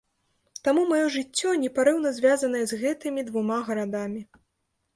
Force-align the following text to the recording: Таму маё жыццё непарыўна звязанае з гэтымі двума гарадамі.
Таму 0.67 0.85
маё 0.91 1.09
жыццё 1.15 1.51
непарыўна 1.65 2.15
звязанае 2.21 2.63
з 2.73 2.81
гэтымі 2.81 3.29
двума 3.31 3.61
гарадамі. 3.71 4.21